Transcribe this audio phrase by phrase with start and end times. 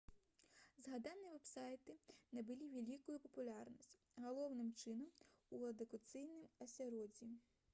[0.83, 1.93] згаданыя вэб-сайты
[2.37, 3.91] набылі вялікую папулярнасць
[4.25, 5.13] галоўным чынам
[5.59, 7.29] у адукацыйным асяроддзі